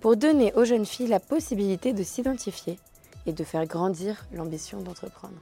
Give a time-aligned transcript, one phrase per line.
[0.00, 2.78] pour donner aux jeunes filles la possibilité de s'identifier
[3.26, 5.34] et de faire grandir l'ambition d'entreprendre.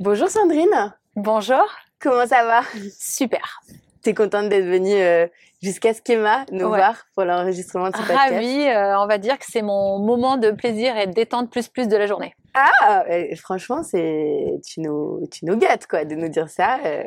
[0.00, 1.64] Bonjour Sandrine Bonjour
[2.00, 2.62] Comment ça va?
[2.98, 3.60] Super
[4.02, 5.28] T'es contente d'être venue euh,
[5.62, 6.78] jusqu'à Schema nous Ouais.
[6.78, 8.32] voir pour l'enregistrement de ce podcast?
[8.32, 11.68] Ravie, euh, on va dire que c'est mon moment de plaisir et de détente plus
[11.68, 12.34] plus de la journée.
[12.54, 16.80] Ah, euh, franchement, c'est tu nous, tu nous gâtes quoi de nous dire ça.
[16.84, 17.04] euh.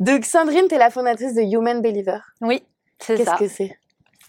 [0.00, 2.18] Donc Sandrine, t'es la fondatrice de Human Believer.
[2.40, 2.64] Oui,
[2.98, 3.36] c'est Qu'est-ce ça.
[3.38, 3.78] que c'est?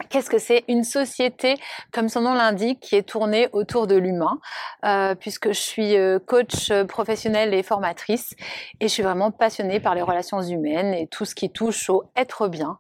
[0.10, 1.56] Qu'est-ce que c'est Une société,
[1.92, 4.40] comme son nom l'indique, qui est tournée autour de l'humain,
[4.86, 8.34] euh, puisque je suis euh, coach euh, professionnelle et formatrice,
[8.80, 12.04] et je suis vraiment passionnée par les relations humaines et tout ce qui touche au
[12.16, 12.78] être bien,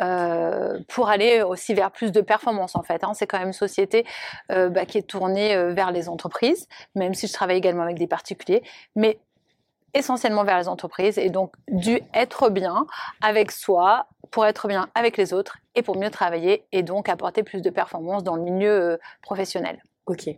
[0.00, 3.02] euh, pour aller aussi vers plus de performance en fait.
[3.02, 3.12] hein.
[3.14, 4.04] C'est quand même une société
[4.52, 7.98] euh, bah, qui est tournée euh, vers les entreprises, même si je travaille également avec
[7.98, 8.62] des particuliers,
[8.94, 9.18] mais
[9.94, 12.86] essentiellement vers les entreprises et donc du être bien
[13.22, 17.42] avec soi pour être bien avec les autres et pour mieux travailler et donc apporter
[17.42, 19.82] plus de performance dans le milieu euh, professionnel.
[20.06, 20.28] Ok.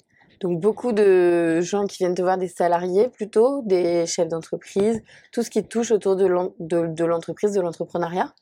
[0.40, 5.42] Donc beaucoup de gens qui viennent te voir, des salariés plutôt, des chefs d'entreprise, tout
[5.42, 8.32] ce qui touche autour de l'en- de de l'entreprise, de l'entrepreneuriat.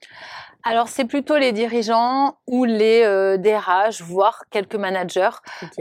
[0.64, 5.30] Alors c'est plutôt les dirigeants ou les euh, DRH, voire quelques managers.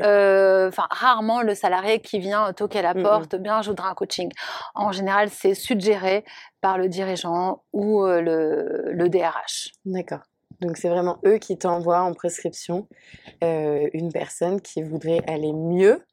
[0.02, 3.04] Euh, Enfin rarement le salarié qui vient toquer à la Mhm.
[3.04, 4.32] porte, bien je voudrais un coaching.
[4.76, 6.24] En général c'est suggéré
[6.62, 9.72] par le dirigeant ou euh, le, le DRH.
[9.86, 10.22] D'accord.
[10.62, 12.88] Donc c'est vraiment eux qui t'envoient en prescription
[13.44, 16.04] euh, une personne qui voudrait aller mieux,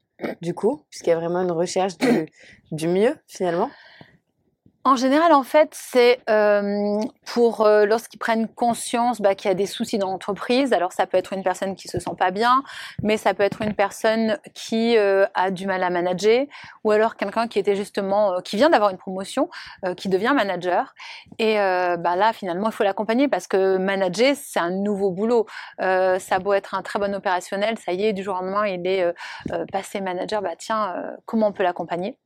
[0.42, 2.28] du coup, puisqu'il y a vraiment une recherche du,
[2.72, 3.70] du mieux finalement.
[4.86, 9.54] En général, en fait, c'est euh, pour euh, lorsqu'ils prennent conscience bah, qu'il y a
[9.54, 10.74] des soucis dans l'entreprise.
[10.74, 12.62] Alors, ça peut être une personne qui se sent pas bien,
[13.02, 16.44] mais ça peut être une personne qui euh, a du mal à manager,
[16.84, 19.48] ou alors quelqu'un qui était justement, qui vient d'avoir une promotion,
[19.96, 20.94] qui devient manager.
[21.38, 25.46] Et bah, là, finalement, il faut l'accompagner parce que manager, c'est un nouveau boulot.
[25.78, 28.86] Ça beau être un très bon opérationnel, ça y est, du jour au lendemain, il
[28.86, 29.14] est
[29.72, 30.42] passé manager.
[30.42, 32.18] Bah tiens, comment on peut l'accompagner?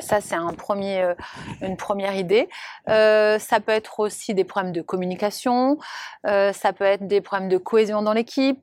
[0.00, 1.14] Ça, c'est un premier, euh,
[1.60, 2.48] une première idée.
[2.88, 5.78] Euh, ça peut être aussi des problèmes de communication,
[6.26, 8.60] euh, ça peut être des problèmes de cohésion dans l'équipe,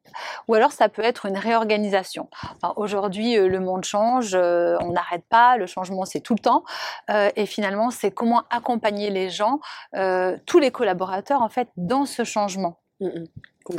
[0.47, 2.29] ou alors ça peut être une réorganisation.
[2.75, 6.63] Aujourd'hui, le monde change, on n'arrête pas, le changement, c'est tout le temps.
[7.35, 9.59] Et finalement, c'est comment accompagner les gens,
[10.45, 12.79] tous les collaborateurs, en fait, dans ce changement.
[12.99, 13.27] Mm, mm.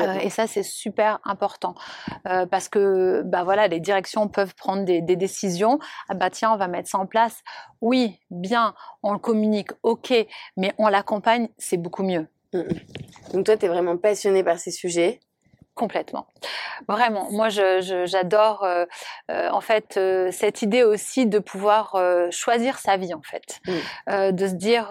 [0.01, 1.75] Euh, et ça, c'est super important
[2.27, 5.79] euh, parce que bah voilà, les directions peuvent prendre des, des décisions.
[6.09, 7.43] Ah bah tiens, on va mettre ça en place.
[7.81, 10.13] Oui, bien, on le communique, ok,
[10.57, 12.27] mais on l'accompagne, c'est beaucoup mieux.
[12.53, 13.33] Mm, mm.
[13.33, 15.21] Donc toi, tu es vraiment passionnée par ces sujets.
[15.77, 16.27] Complètement.
[16.89, 17.31] Vraiment.
[17.31, 18.87] Moi, j'adore euh,
[19.31, 21.97] euh, en fait euh, cette idée aussi de pouvoir
[22.31, 23.73] choisir sa vie en fait, Mm.
[24.11, 24.91] Euh, de se dire,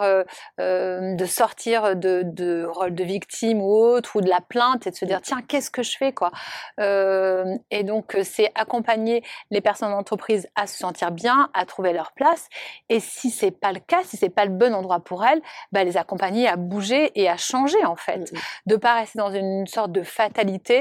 [0.60, 4.96] de sortir de, de rôle de victime ou autre ou de la plainte et de
[4.96, 6.32] se dire tiens qu'est-ce que je fais quoi.
[6.80, 12.48] Et donc c'est accompagner les personnes d'entreprise à se sentir bien, à trouver leur place.
[12.90, 15.42] Et si c'est pas le cas, si c'est pas le bon endroit pour elles,
[15.72, 18.42] bah, les accompagner à bouger et à changer en fait Mm, mm.
[18.68, 20.75] de pas rester dans une sorte de fatalité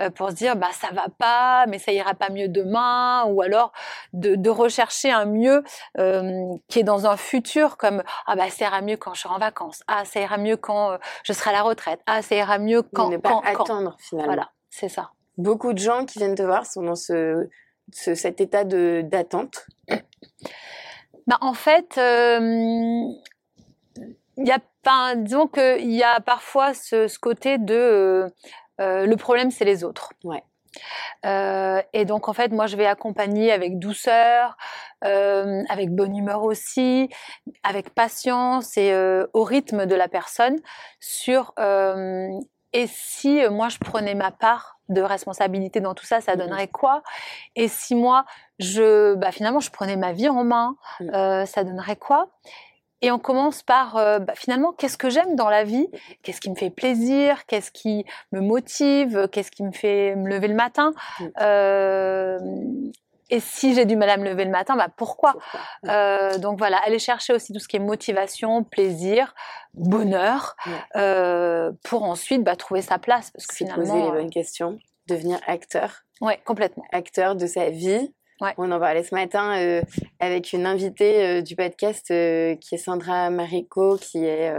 [0.00, 3.42] euh, pour se dire bah ça va pas mais ça ira pas mieux demain ou
[3.42, 3.72] alors
[4.12, 5.62] de, de rechercher un mieux
[5.98, 6.32] euh,
[6.68, 9.38] qui est dans un futur comme ah bah ça ira mieux quand je serai en
[9.38, 12.58] vacances ah ça ira mieux quand euh, je serai à la retraite ah ça ira
[12.58, 13.62] mieux quand ne pas quand, quand.
[13.64, 14.32] attendre finalement.
[14.34, 17.48] voilà c'est ça Beaucoup de gens qui viennent te voir sont dans ce,
[17.92, 19.66] ce- cet état de d'attente.
[21.28, 22.40] Bah, en fait, euh,
[24.36, 24.58] il y a
[25.16, 28.28] disons qu'il y a parfois ce, ce côté de euh,
[28.80, 30.12] euh, le problème, c'est les autres.
[30.24, 30.42] Ouais.
[31.24, 34.56] Euh, et donc, en fait, moi, je vais accompagner avec douceur,
[35.04, 37.08] euh, avec bonne humeur aussi,
[37.62, 40.56] avec patience et euh, au rythme de la personne
[41.00, 41.54] sur
[42.74, 46.38] et si moi je prenais ma part de responsabilité dans tout ça, ça Mhm.
[46.38, 47.02] donnerait quoi?
[47.56, 48.24] Et si moi
[48.58, 52.28] je, bah, finalement, je prenais ma vie en main, euh, ça donnerait quoi?
[53.00, 55.88] Et on commence par euh, bah, finalement, qu'est-ce que j'aime dans la vie?
[56.22, 57.46] Qu'est-ce qui me fait plaisir?
[57.46, 59.28] Qu'est-ce qui me motive?
[59.30, 60.92] Qu'est-ce qui me fait me lever le matin?
[61.20, 61.30] Mhm.
[61.40, 62.38] Euh,
[63.30, 65.32] Et si j'ai du mal à me lever le matin, bah pourquoi?
[65.34, 65.60] Pourquoi?
[65.90, 69.34] Euh, donc voilà, aller chercher aussi tout ce qui est motivation, plaisir,
[69.74, 70.72] bonheur, Ouais.
[70.96, 73.30] euh, pour ensuite bah, trouver sa place.
[73.32, 74.78] Parce que finalement, poser les euh, bonnes questions.
[75.08, 76.04] devenir acteur.
[76.22, 76.84] Ouais, complètement.
[76.90, 78.12] Acteur de sa vie.
[78.40, 79.82] On en parlait ce matin euh,
[80.20, 84.52] avec une invitée euh, du podcast euh, qui est Sandra Marico, qui est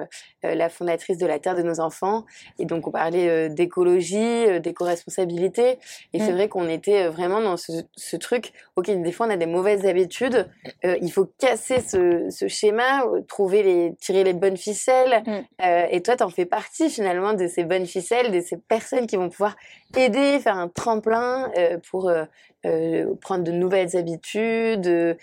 [0.44, 2.26] la fondatrice de la Terre de nos enfants.
[2.60, 5.78] Et donc on parlait euh, d'écologie, euh, d'éco-responsabilité.
[6.14, 6.36] Et c'est Mm.
[6.36, 9.46] vrai qu'on était euh, vraiment dans ce, ce truc, ok, des fois on a des
[9.46, 10.48] mauvaises habitudes,
[10.86, 15.24] euh, il faut casser ce, ce schéma, euh, trouver les, tirer les bonnes ficelles.
[15.26, 15.32] Mm.
[15.66, 19.16] Euh, et toi, t'en fais partie finalement de ces bonnes ficelles, de ces personnes qui
[19.18, 19.56] vont pouvoir
[19.98, 22.26] aider, faire un tremplin euh, pour euh,
[22.66, 25.18] euh, prendre de nouvelles habitudes.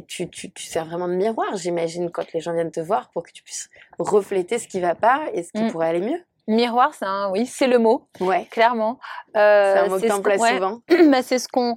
[0.00, 3.10] Et tu, tu, tu sers vraiment de miroir, j'imagine, quand les gens viennent te voir
[3.10, 3.68] pour que tu puisses
[3.98, 5.70] refléter ce qui va pas et ce qui Mm.
[5.70, 6.20] pourrait aller mieux.
[6.48, 8.98] Miroir, c'est un, oui, c'est le mot, Ouais, clairement.
[9.36, 10.80] Euh, c'est un mot que ce t'emploies ouais, souvent.
[11.10, 11.76] bah, c'est ce qu'on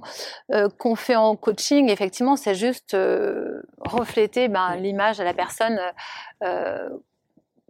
[0.52, 1.90] euh, qu'on fait en coaching.
[1.90, 5.78] Effectivement, c'est juste euh, refléter ben, l'image à la personne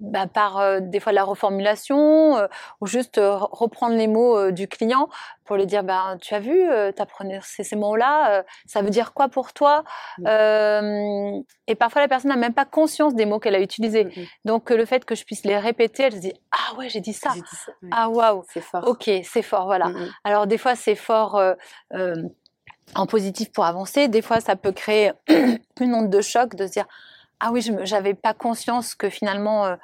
[0.01, 2.47] bah, par euh, des fois la reformulation euh,
[2.81, 5.09] ou juste euh, reprendre les mots du client
[5.45, 6.65] pour lui dire ben tu as vu,
[6.97, 9.85] tu apprenais ces, ces mots-là, euh, ça veut dire quoi pour toi
[10.19, 10.25] Mm.
[10.29, 14.05] Euh, Et parfois la personne n'a même pas conscience des mots qu'elle a utilisés.
[14.05, 14.27] Mhm.
[14.45, 17.01] Donc euh, le fait que je puisse les répéter, elle se dit ah ouais j'ai
[17.01, 17.43] dit ça, dit
[17.91, 18.87] ah waouh, C'est fort.
[18.87, 19.91] ok c'est fort voilà.
[20.25, 21.41] Alors des fois c'est fort
[22.95, 25.13] en positif pour avancer, des fois ça peut créer
[25.81, 26.87] une onde de choc de se dire
[27.45, 29.77] ah oui je n'avais pas conscience que finalement euh,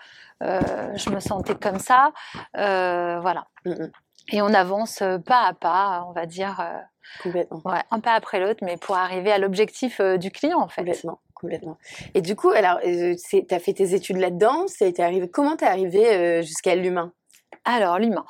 [0.43, 0.61] euh,
[0.97, 2.13] je me sentais comme ça,
[2.57, 3.47] Euh, voilà.
[3.67, 3.91] Mm, mm.
[4.33, 6.55] Et on avance pas à pas, on va dire,
[7.23, 7.61] Complètement.
[7.65, 10.83] ouais, un pas après l'autre, mais pour arriver à l'objectif du client en fait.
[10.83, 11.79] Complètement, complètement.
[12.15, 12.79] Et du coup, alors,
[13.19, 15.29] c'est- t'as fait tes études là-dedans, été arrivé.
[15.29, 17.13] Comment t'es arrivé jusqu'à l'humain?
[17.65, 18.25] Alors, l'humain.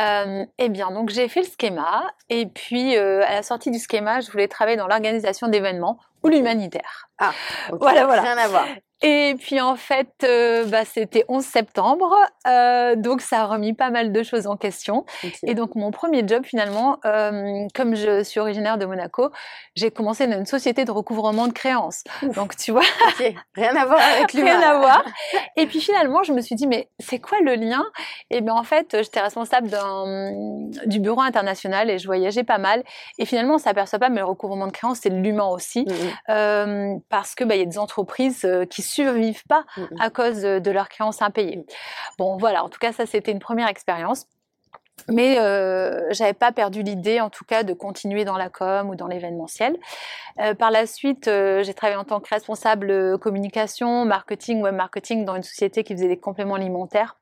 [0.00, 3.78] Euh, eh bien, donc j'ai fait le schéma, et puis euh, à la sortie du
[3.78, 7.07] schéma, je voulais travailler dans l'organisation d'événements ou l'humanitaire.
[7.20, 8.22] Ok, Voilà, voilà.
[8.22, 8.66] Rien à voir.
[9.00, 12.16] Et puis en fait, euh, bah, c'était 11 septembre,
[12.48, 15.04] euh, donc ça a remis pas mal de choses en question.
[15.44, 19.30] Et donc mon premier job finalement, euh, comme je suis originaire de Monaco,
[19.76, 22.02] j'ai commencé dans une société de recouvrement de créances.
[22.22, 22.34] Ouf.
[22.34, 22.82] Donc tu vois,
[23.54, 24.58] Rien à voir avec l'humain.
[24.58, 25.04] rien à voir.
[25.56, 27.84] Et puis finalement, je me suis dit, mais c'est quoi le lien?
[28.30, 29.68] Et bien en fait, j'étais responsable
[30.86, 32.82] du bureau international et je voyageais pas mal.
[33.18, 35.82] Et finalement, on s'aperçoit pas, mais le recouvrement de créances, c'est l'humain aussi.
[35.86, 39.82] Mm, mm, Euh, parce que bah, y a des entreprises euh, qui survivent pas mm,
[39.82, 40.00] mm.
[40.00, 41.64] à cause de, de leurs créances impayées.
[42.18, 44.26] Bon, voilà, en tout cas, ça, c'était une première expérience.
[45.08, 48.96] Mais euh, j'avais pas perdu l'idée, en tout cas, de continuer dans la com ou
[48.96, 49.76] dans l'événementiel.
[50.40, 54.74] Euh, par la suite, euh, j'ai travaillé en tant que responsable euh, communication, marketing, web
[54.74, 57.16] marketing dans une société qui faisait des compléments alimentaires,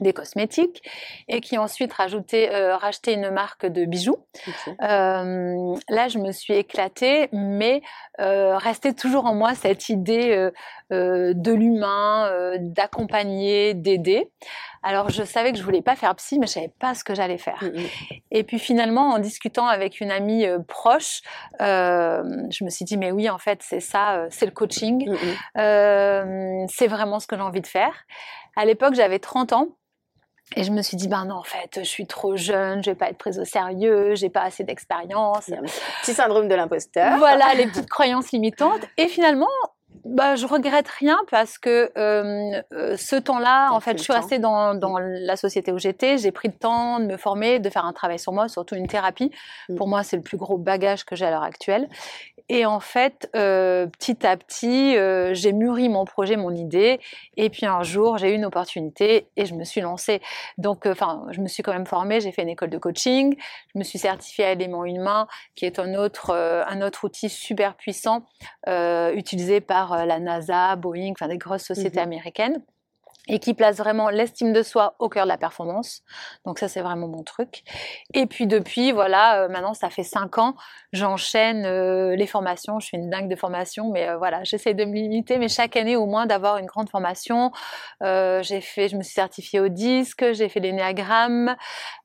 [0.00, 0.82] des cosmétiques,
[1.28, 4.18] et qui ensuite rajouté, euh, racheté une marque de bijoux.
[4.82, 7.82] Euh, là, je me suis éclatée, mais
[8.20, 10.50] euh, restait toujours en moi cette idée euh,
[10.92, 14.30] euh, de l'humain, euh, d'accompagner, d'aider.
[14.82, 17.14] Alors, je savais que je voulais pas faire psy, mais je savais pas ce que
[17.14, 17.62] j'allais faire.
[17.62, 17.86] Mm, mm.
[18.30, 21.20] Et puis finalement, en discutant avec une amie proche,
[21.60, 25.08] euh, je me suis dit, mais oui, en fait, c'est ça, euh, c'est le coaching.
[25.08, 25.60] Mm, mm.
[25.60, 28.04] Euh, c'est vraiment ce que j'ai envie de faire.
[28.56, 29.68] À l'époque, j'avais 30 ans.
[30.56, 32.96] Et je me suis dit, ben non, en fait, je suis trop jeune, je vais
[32.96, 35.50] pas être prise au sérieux, j'ai pas assez d'expérience.
[36.02, 37.18] Petit syndrome de l'imposteur.
[37.18, 38.82] Voilà les petites croyances limitantes.
[38.96, 39.46] Et finalement,
[40.04, 44.38] bah, je regrette rien parce que euh, euh, ce temps-là, en fait, je suis restée
[44.38, 46.16] dans, dans la société où j'étais.
[46.18, 48.86] J'ai pris le temps de me former, de faire un travail sur moi, surtout une
[48.86, 49.30] thérapie.
[49.68, 49.76] Mm.
[49.76, 51.88] Pour moi, c'est le plus gros bagage que j'ai à l'heure actuelle.
[52.52, 56.98] Et en fait, euh, petit à petit, euh, j'ai mûri mon projet, mon idée.
[57.36, 60.20] Et puis un jour, j'ai eu une opportunité et je me suis lancée.
[60.58, 62.20] Donc, euh, enfin, je me suis quand même formée.
[62.20, 63.36] J'ai fait une école de coaching.
[63.72, 67.76] Je me suis certifiée à élément humain, qui est un autre, un autre outil super
[67.76, 68.24] puissant
[68.66, 72.04] utilisé par la NASA, Boeing, enfin des grosses sociétés Mhm.
[72.04, 72.62] américaines
[73.28, 76.02] et qui place vraiment l'estime de soi au cœur de la performance.
[76.44, 77.62] Donc ça, c'est vraiment mon truc.
[78.14, 80.56] Et puis depuis, voilà, euh, maintenant, ça fait cinq ans,
[80.92, 82.80] j'enchaîne euh, les formations.
[82.80, 85.76] Je suis une dingue de formation, mais euh, voilà, j'essaie de me limiter, mais chaque
[85.76, 87.52] année au moins d'avoir une grande formation.
[88.00, 91.54] J'ai fait, je me suis certifiée au disque, j'ai fait l'énéagramme.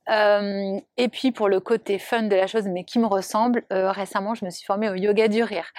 [0.07, 4.45] Et puis pour le côté fun de la chose, mais qui me ressemble, récemment, je
[4.45, 5.71] me suis formée au yoga du rire.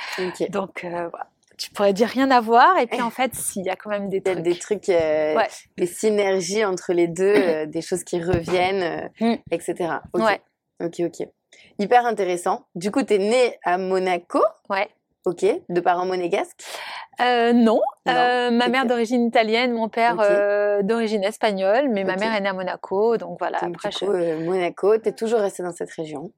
[0.51, 1.29] Donc voilà.
[1.59, 3.89] Tu pourrais dire rien à voir, et puis en fait, si, il y a quand
[3.91, 4.41] même des trucs.
[4.43, 5.49] des trucs, euh, Ouais.
[5.79, 9.35] des synergies entre les deux, euh, des choses qui reviennent, euh, Mm.
[9.51, 9.95] etc.
[10.13, 10.23] Ok.
[10.23, 10.41] Ouais.
[10.85, 11.27] Ok, ok.
[11.79, 12.65] Hyper intéressant.
[12.75, 14.89] Du coup, tu es né à Monaco, Ouais.
[15.25, 16.61] ok, de parents monégasques.
[17.23, 22.17] Euh, non, Non, Euh, ma mère d'origine italienne, mon père euh, d'origine espagnole, mais ma
[22.17, 23.59] mère est née à Monaco, donc voilà.
[23.61, 26.31] Donc, après, du je- coup, euh, Monaco, tu es toujours resté dans cette région.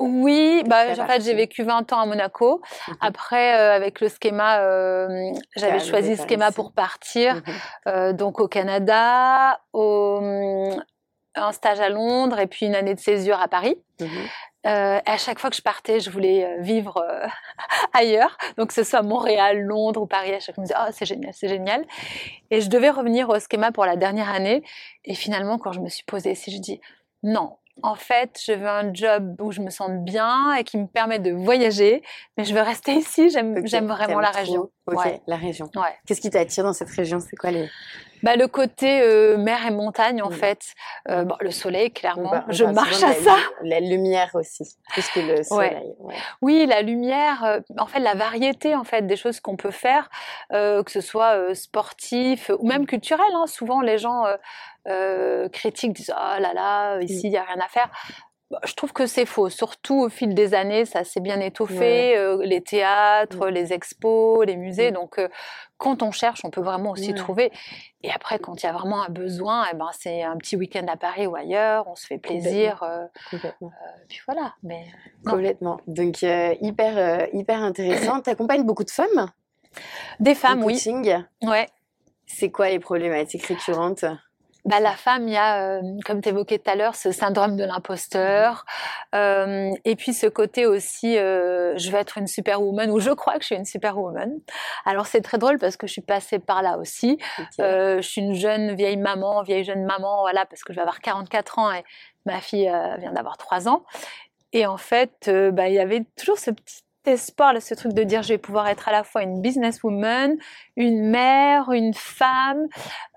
[0.00, 2.62] Oui, bah, en fait, j'ai vécu 20 ans à Monaco.
[2.88, 2.96] Mhm.
[3.02, 7.42] Après, euh, avec le schéma, euh, j'avais choisi le par schéma pour partir, Mhm.
[7.88, 10.20] euh, donc au Canada, au,
[11.34, 13.76] un stage à Londres et puis une année de césure à Paris.
[14.00, 14.08] Mhm.
[14.66, 17.26] Euh, à chaque fois que je partais, je voulais vivre euh,
[17.94, 20.34] ailleurs, donc que ce soit Montréal, Londres ou Paris.
[20.34, 21.84] À chaque fois, je me disais, oh, c'est génial, c'est génial.
[22.50, 24.62] Et je devais revenir au schéma pour la dernière année.
[25.04, 26.80] Et finalement, quand je me suis posée ici, je dis,
[27.22, 30.86] non, en fait, je veux un job où je me sente bien et qui me
[30.86, 32.02] permet de voyager,
[32.36, 33.30] mais je veux rester ici.
[33.30, 33.54] J'aime,
[33.86, 34.70] vraiment la région.
[34.86, 35.20] Ouais.
[35.26, 35.70] la région.
[35.76, 35.94] Ouais.
[36.06, 37.20] Qu'est-ce qui t'attire dans cette région?
[37.20, 37.68] C'est quoi les
[38.22, 40.32] Bah, le côté euh, mer et montagne, en Mm.
[40.34, 40.60] fait.
[41.08, 42.44] Euh, bon, le soleil, clairement.
[42.48, 43.36] On je parle marche à ça.
[43.62, 45.94] La lumière aussi, plus que le soleil.
[45.98, 46.14] ouais.
[46.42, 50.08] Oui, la lumière, euh, en fait, la variété en fait des choses qu'on peut faire,
[50.50, 53.26] que ce soit sportif ou même culturel.
[53.34, 53.46] hein.
[53.46, 54.24] Souvent, les gens
[55.52, 57.88] critiquent, disent oh là là, ici il y a rien à faire.
[58.50, 59.48] Bah, Je trouve que c'est faux.
[59.48, 61.78] Surtout au fil des années, ça s'est bien étoffé.
[61.78, 62.16] Ouais.
[62.16, 64.90] euh, les théâtres, les expos, les musées.
[64.90, 64.94] Mm.
[64.94, 65.28] Donc, euh,
[65.78, 67.50] quand on cherche, on peut vraiment aussi trouver.
[68.02, 70.84] Et après, quand il y a vraiment un besoin, eh ben, c'est un petit week-end
[70.88, 71.86] à Paris ou ailleurs.
[71.88, 72.82] On se fait plaisir.
[72.82, 73.72] euh, Complètement.
[74.08, 74.54] puis voilà.
[74.62, 74.84] Mais.
[75.24, 75.80] Complètement.
[75.86, 78.20] Donc, euh, hyper, euh, hyper intéressant.
[78.24, 79.30] Tu accompagnes beaucoup de femmes?
[80.18, 80.74] Des femmes, oui.
[80.74, 81.22] coaching.
[81.42, 81.68] Ouais.
[82.26, 84.04] C'est quoi les problématiques récurrentes?
[84.64, 87.56] Bah, la femme, il y a, euh, comme tu évoquais tout à l'heure, ce syndrome
[87.56, 88.64] de l'imposteur.
[89.14, 93.34] Euh, et puis ce côté aussi, euh, je veux être une superwoman, ou je crois
[93.34, 94.38] que je suis une superwoman.
[94.84, 97.18] Alors c'est très drôle parce que je suis passée par là aussi.
[97.38, 97.46] Ok.
[97.60, 100.82] Euh, je suis une jeune vieille maman, vieille jeune maman, voilà, parce que je vais
[100.82, 101.84] avoir 44 ans et
[102.26, 103.84] ma fille euh, vient d'avoir 3 ans.
[104.52, 107.92] Et en fait, euh, bah, il y avait toujours ce petit espoir, là, ce truc
[107.92, 110.36] de dire je vais pouvoir être à la fois une businesswoman,
[110.76, 112.66] une mère, une femme.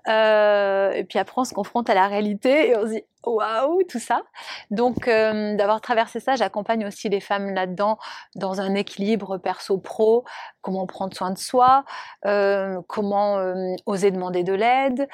[0.08, 3.82] Euh, et puis après, on se confronte à la réalité et on se dit waouh,
[3.88, 4.20] tout ça.
[4.70, 7.98] Donc, euh, d'avoir traversé ça, j'accompagne aussi les femmes là-dedans
[8.36, 10.24] dans un équilibre perso-pro,
[10.60, 11.84] comment prendre soin de soi,
[12.26, 13.38] euh, comment
[13.86, 15.08] oser demander de l'aide,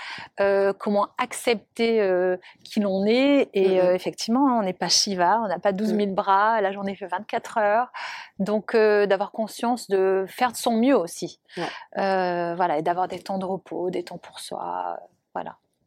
[0.78, 2.04] comment accepter
[2.64, 3.48] qui l'on est.
[3.54, 3.86] Et Mhm.
[3.86, 7.06] euh, effectivement, on n'est pas Shiva, on n'a pas 12 000 bras, la journée fait
[7.06, 7.92] 24 heures.
[8.40, 11.38] Donc, d'avoir conscience de faire de son mieux aussi.
[11.56, 12.54] Ouais.
[12.56, 14.79] Voilà, et d'avoir des temps de repos, des temps pour soi.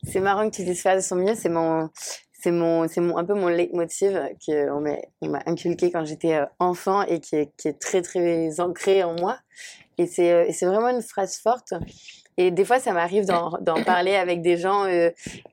[0.06, 1.36] C'est marrant que tu dises faire de son mieux.
[1.36, 1.90] C'est mon,
[2.34, 7.04] c'est mon, c'est mon, un peu mon leitmotiv qu'on m'a, inculqué quand j'étais euh, enfant
[7.04, 9.38] et qui est, qui est très, très ancré en moi.
[9.98, 11.74] Et c'est, euh, et c'est vraiment une phrase forte.
[12.38, 15.10] Et des fois, ça m'arrive d'en, parler avec des gens euh,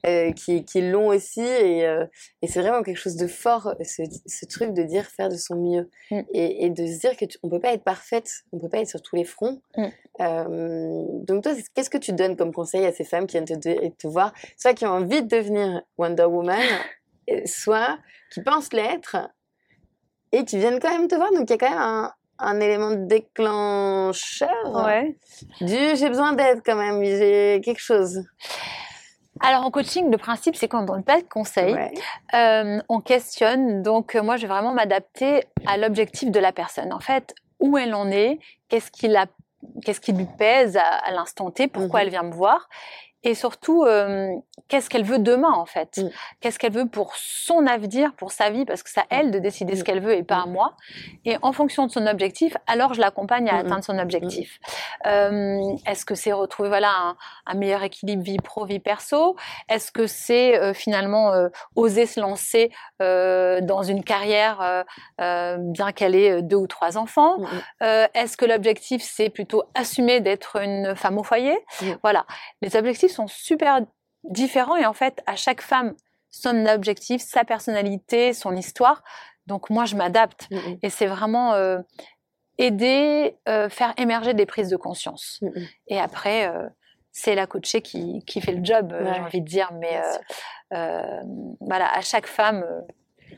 [0.07, 1.41] euh, qui, qui l'ont aussi.
[1.41, 2.07] Et, euh,
[2.43, 5.57] et c'est vraiment quelque chose de fort, ce, ce truc de dire faire de son
[5.57, 5.91] mieux.
[6.11, 6.21] Mm.
[6.33, 8.79] Et, et de se dire qu'on ne peut pas être parfaite, on ne peut pas
[8.79, 9.61] être sur tous les fronts.
[9.77, 9.87] Mm.
[10.21, 13.55] Euh, donc toi, qu'est-ce que tu donnes comme conseil à ces femmes qui viennent te,
[13.55, 16.61] te, te voir, soit qui ont envie de devenir Wonder Woman,
[17.27, 17.99] et soit
[18.33, 19.17] qui pensent l'être
[20.33, 21.31] et qui viennent quand même te voir?
[21.33, 24.51] Donc il y a quand même un, un élément déclencheur
[24.87, 25.17] Ouais.
[25.61, 28.23] du j'ai besoin d'aide quand même, j'ai quelque chose.
[29.43, 31.93] Alors en coaching, le principe, c'est qu'on ne donne pas de conseils, Ouais.
[32.35, 33.83] euh, on questionne.
[33.83, 36.93] Donc euh, moi, je vais vraiment m'adapter à l'objectif de la personne.
[36.93, 39.27] En fait, où elle en est, qu'est-ce qui, la,
[39.85, 42.05] qu'est-ce qui lui pèse à, à l'instant T, pourquoi Mhm.
[42.07, 42.69] elle vient me voir.
[43.23, 44.31] Et surtout, euh,
[44.69, 45.99] qu'est-ce qu'elle veut demain en fait?
[45.99, 46.09] Mm.
[46.41, 48.65] Qu'est-ce qu'elle veut pour son avenir, pour sa vie?
[48.65, 49.85] Parce que c'est à elle de décider ce Mm.
[49.85, 50.75] qu'elle veut et pas à moi.
[51.27, 53.67] Et en fonction de son objectif, alors je l'accompagne à Mm, mm.
[53.67, 54.59] atteindre son objectif.
[55.07, 59.37] Euh, Est-ce que c'est retrouver voilà un, un meilleur équilibre vie pro vie perso?
[59.69, 61.33] Est-ce que c'est euh, finalement
[61.77, 64.85] oser se lancer dans une carrière
[65.19, 67.39] bien qu'elle ait deux ou trois enfants?
[67.39, 68.07] Mm, mm.
[68.15, 71.59] Est-ce que l'objectif c'est plutôt assumer d'être une femme au foyer?
[71.83, 71.87] Mm.
[72.03, 72.25] Voilà,
[72.63, 73.81] les objectifs sont super
[74.25, 75.95] différents et en fait à chaque femme
[76.31, 79.03] son objectif, sa personnalité, son histoire.
[79.47, 80.79] Donc moi je m'adapte Mm, mm.
[80.83, 81.79] et c'est vraiment euh,
[82.59, 85.39] aider, euh, faire émerger des prises de conscience.
[85.43, 85.49] Mm.
[85.89, 86.69] Et après, euh,
[87.13, 89.13] c'est la coachée qui, qui fait le job, Ouais.
[89.15, 89.71] j'ai envie de dire.
[89.81, 90.01] Mais
[91.61, 92.65] voilà, à chaque femme.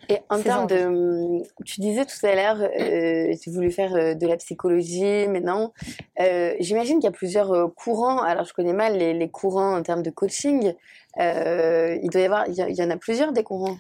[0.09, 4.15] Et en termes de, hum, tu disais tout à l'heure, euh, tu voulais faire euh,
[4.15, 5.73] de la psychologie, mais non.
[6.21, 8.19] Euh, J'imagine qu'il y a plusieurs euh, courants.
[8.21, 10.75] Alors, je connais mal les, les courants en termes de coaching.
[11.21, 13.77] Euh, il doit y avoir, il y, en a plusieurs des courants.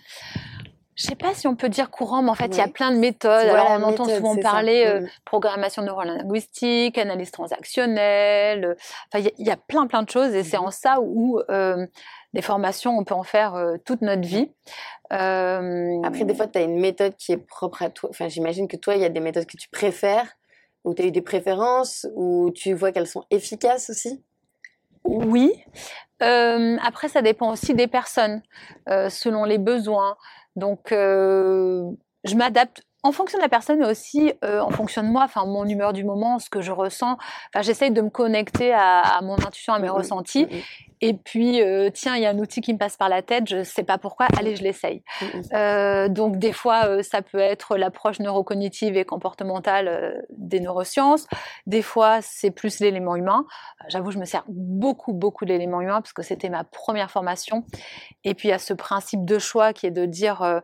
[0.94, 2.92] je sais pas si on peut dire courant, mais en fait, il y a plein
[2.92, 3.48] de méthodes.
[3.48, 5.08] Voilà, Alors, on entend souvent c'est parler euh, Mm.
[5.24, 8.64] programmation neurolinguistique, analyse transactionnelle.
[8.64, 8.74] euh,
[9.12, 10.34] Enfin, il y a- il y, a plein, plein de choses.
[10.34, 10.64] Et c'est Mhm.
[10.66, 11.86] en ça où euh,
[12.34, 14.50] des formations, on peut en faire euh, toute notre vie.
[15.12, 18.08] Euh, Après, des fois, tu as une méthode qui est propre à toi.
[18.10, 20.36] Enfin, j'imagine que toi, il y a des méthodes que tu préfères,
[20.84, 24.22] ou tu as eu des préférences, ou tu vois qu'elles sont efficaces aussi?
[25.04, 25.52] Oui.
[26.22, 28.42] Euh, après, ça dépend aussi des personnes,
[28.86, 30.16] selon les besoins.
[30.56, 35.22] Donc, je m'adapte en fonction de la personne, mais aussi euh, en fonction de moi,
[35.24, 37.16] enfin mon humeur du moment, ce que je ressens.
[37.48, 40.46] Enfin, j'essaye de me connecter à, à, mon intuition, à mes Mhm, ressentis.
[40.46, 40.60] mhm,
[41.04, 43.48] Et puis, euh, tiens, il y a un outil qui me passe par la tête,
[43.48, 45.02] je sais pas pourquoi, allez, je l'essaye.
[45.52, 51.26] Euh, donc, des fois, ça peut être l'approche neurocognitive et comportementale des neurosciences.
[51.66, 53.46] Des fois, c'est plus l'élément humain.
[53.88, 57.64] J'avoue, je me sers beaucoup, beaucoup de l'élément humain parce que c'était ma première formation.
[58.22, 60.62] Et puis, il y a ce principe de choix qui est de dire,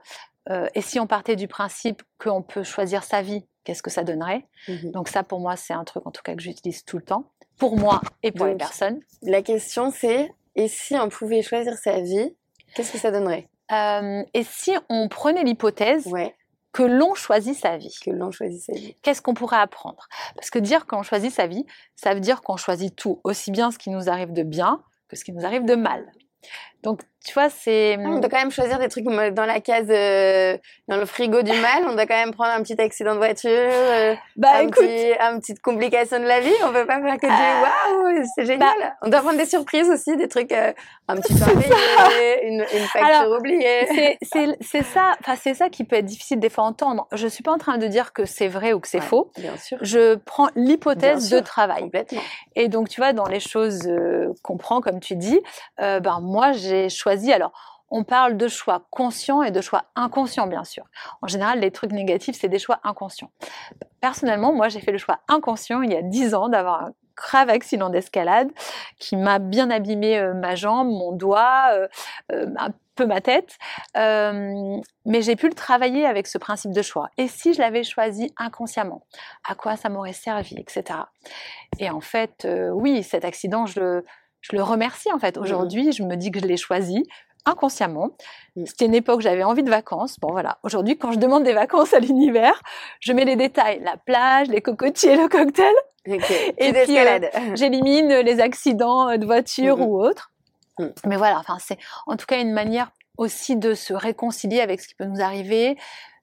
[0.50, 4.05] euh, et si on partait du principe qu'on peut choisir sa vie, qu'est-ce que ça
[4.05, 4.47] donnerait?
[4.69, 4.93] Mhm.
[4.93, 7.31] Donc ça, pour moi, c'est un truc en tout cas que j'utilise tout le temps,
[7.59, 9.00] pour moi et pour les personnes.
[9.23, 12.35] La question c'est, et si on pouvait choisir sa vie,
[12.75, 13.49] qu'est-ce que ça donnerait?
[13.73, 16.35] Euh, et si on prenait l'hypothèse Ouais,
[16.73, 18.97] que l'on choisit sa vie, que l'on choisit sa vie.
[19.02, 20.09] qu'est-ce qu'on pourrait apprendre?
[20.35, 23.71] Parce que dire qu'on choisit sa vie, ça veut dire qu'on choisit tout, aussi bien
[23.71, 26.12] ce qui nous arrive de bien que ce qui nous arrive de mal.
[26.82, 27.97] Donc, tu vois, c'est...
[27.99, 30.56] Ah, on doit quand même choisir des trucs dans la case, euh,
[30.87, 31.82] dans le frigo du mal.
[31.87, 35.12] On doit quand même prendre un petit accident de voiture, euh, Bah un, écoute, petit,
[35.20, 36.52] un petite complication de la vie.
[36.64, 38.97] On peut pas faire que du waouh, c'est génial.
[39.02, 40.73] on doit prendre des surprises aussi, des trucs, euh,
[41.08, 44.16] un petit payé, une, une facture Alors, oubliée.
[44.23, 47.08] c'est- ça, enfin c'est ça qui peut être difficile des fois à entendre.
[47.12, 49.32] Je suis pas en train de dire que c'est vrai ou que c'est Ouais, faux.
[49.37, 51.82] Bien sûr, Je prends l'hypothèse de travail.
[51.82, 52.20] complètement.
[52.54, 55.40] Et donc, tu vois, dans les choses euh, qu'on prend, comme tu dis,
[55.80, 57.33] euh, ben moi, j'ai choisi.
[57.33, 57.53] Alors,
[57.91, 60.85] on parle de choix conscients et de choix inconscients, bien sûr.
[61.23, 63.31] En général, les trucs négatifs, c'est des choix inconscients.
[64.01, 67.51] Personnellement, moi, j'ai fait le choix inconscient il y a 10 ans d'avoir un grave
[67.51, 68.51] accident d'escalade
[68.99, 71.89] qui m'a bien abîmé euh, ma jambe, mon doigt, euh,
[72.33, 73.59] euh, un peu ma tête.
[73.95, 77.11] Mais j'ai pu le travailler avec ce principe de choix.
[77.17, 79.03] Et si je l'avais choisi inconsciemment,
[79.49, 81.01] à quoi ça m'aurait servi, etc.
[81.79, 84.05] Et en fait, oui, cet accident, je le,
[84.40, 85.37] je le remercie en fait.
[85.37, 85.42] Mhm.
[85.42, 87.04] Aujourd'hui, je me dis que je l'ai choisi
[87.45, 88.11] inconsciemment.
[88.57, 88.66] Mhm.
[88.66, 90.18] C'était une époque où j'avais envie de vacances.
[90.21, 92.62] Bon voilà, aujourd'hui, quand je demande des vacances à l'univers,
[93.00, 95.75] je mets les détails, la plage, les cocotiers, le cocktail.
[96.07, 97.30] Et puis, escalade.
[97.54, 100.30] J'élimine les accidents de voiture ou autres.
[101.04, 101.76] Mais voilà, enfin, c'est
[102.07, 105.76] en tout cas une manière aussi de se réconcilier avec ce qui peut nous arriver,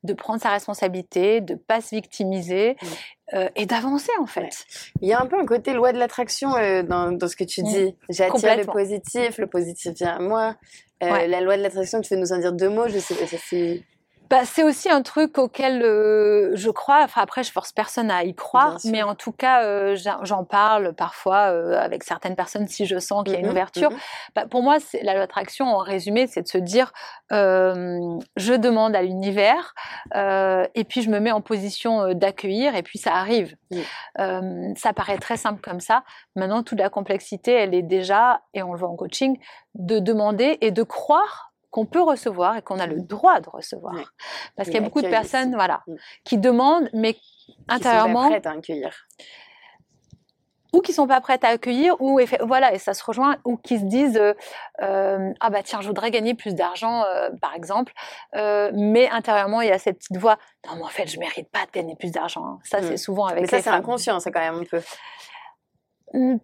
[0.05, 2.89] de prendre sa responsabilité, de pas se victimiser Mhm.
[3.33, 4.41] euh, et d'avancer en fait.
[4.41, 4.49] Ouais.
[5.01, 7.43] Il y a un peu un côté loi de l'attraction euh, dans, dans ce que
[7.43, 7.65] tu Mm.
[7.65, 7.95] dis.
[8.09, 10.55] J'attire le positif, le positif vient à moi.
[11.03, 11.27] Euh, Ouais.
[11.27, 13.83] La loi de l'attraction, tu veux nous en dire deux mots Je sais pas si
[14.29, 17.01] Bah, c'est aussi un truc auquel euh, je crois.
[17.03, 20.93] Enfin, après, je force personne à y croire, mais en tout cas, euh, j'en parle
[20.93, 23.91] parfois euh, avec certaines personnes si je sens qu'il y a une Mhm, ouverture.
[23.91, 23.97] mhm.
[24.35, 26.91] Bah, pour moi, la loi d'attraction, en résumé, c'est de se dire
[27.31, 27.99] euh,
[28.35, 29.73] je demande à l'univers
[30.15, 33.55] euh, et puis je me mets en position euh, d'accueillir et puis ça arrive.
[34.17, 36.03] Ça paraît très simple comme ça.
[36.35, 39.37] Maintenant, toute la complexité, elle est déjà, et on le voit en coaching,
[39.75, 43.93] de demander et de croire qu'on peut recevoir et qu'on a le droit de recevoir.
[43.95, 44.05] Ouais.
[44.55, 45.55] Parce qu'il y a beaucoup de personnes aussi.
[45.55, 45.95] voilà, Mm.
[46.23, 48.91] qui demandent, mais Qui sont pas intérieurement, prêtes à accueillir.
[50.73, 53.77] ou qui sont pas prêtes à accueillir, ou voilà, et ça se rejoint, ou qui
[53.79, 54.33] se disent euh,
[54.81, 57.91] euh, ah bah tiens, je voudrais gagner plus d'argent, euh, par exemple,
[58.33, 61.65] mais intérieurement il y a cette petite voix non mais en fait je mérite pas
[61.65, 62.45] de gagner plus d'argent.
[62.45, 62.59] hein.
[62.63, 62.83] Ça Mm.
[62.87, 64.81] c'est souvent avec Mais ça, c'est inconscient, ça, quand même, un peu.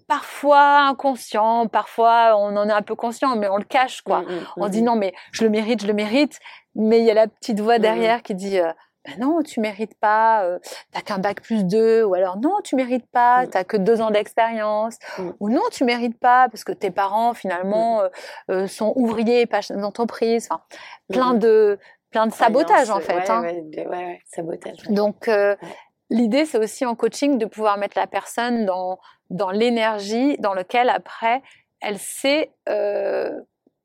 [0.07, 4.21] Parfois inconscient, parfois on en est un peu conscient, mais on le cache quoi.
[4.21, 6.39] Mm, mm, On mm, dit non mais je le mérite, je le mérite,
[6.75, 8.71] mais il y a la petite voix derrière qui dit euh,
[9.05, 10.59] Ben non, tu mérites pas, euh,
[10.91, 14.11] t'as qu'un bac plus deux, ou alors non, tu mérites pas, t'as que deux ans
[14.11, 14.97] d'expérience,
[15.39, 18.09] ou non, tu mérites pas parce que tes parents finalement euh,
[18.49, 20.63] euh, sont ouvriers, pas d'entreprise, enfin
[21.07, 21.79] plein de
[22.11, 23.15] plein de sabotage en fait.
[23.15, 23.41] Ouais, hein.
[23.41, 24.83] ouais, ouais, sabotage.
[24.89, 25.55] Donc, euh,
[26.09, 28.99] l'idée, c'est aussi en coaching de pouvoir mettre la personne dans,
[29.31, 31.41] dans l'énergie dans lequel après,
[31.81, 33.31] elle sait euh,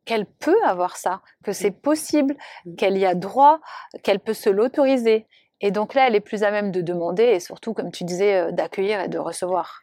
[0.04, 2.76] qu'elle peut avoir ça, que c'est possible, Mm.
[2.76, 3.58] qu'elle y a droit,
[4.02, 5.26] qu'elle peut se l'autoriser.
[5.60, 8.34] Et donc là, elle est plus à même de demander et surtout, comme tu disais,
[8.36, 9.80] euh, d'accueillir et de recevoir.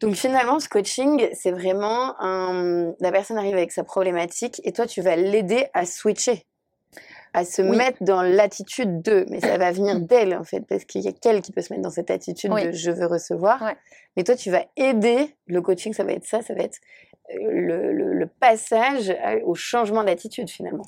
[0.00, 2.92] Donc finalement, ce coaching, c'est vraiment un...
[2.98, 6.44] la personne arrive avec sa problématique et toi, tu vas l'aider à switcher,
[7.34, 7.76] à se Oui.
[7.76, 9.24] mettre dans l'attitude de.
[9.30, 11.72] Mais ça va venir d'elle en fait, parce qu'il y a qu'elle qui peut se
[11.72, 12.64] mettre dans cette attitude Oui.
[12.66, 13.62] de je veux recevoir.
[13.62, 13.76] Ouais.
[14.16, 16.78] Mais toi, tu vas aider le coaching, ça va être ça, ça va être
[17.30, 20.84] euh, le, le- le passage à- au changement d'attitude finalement.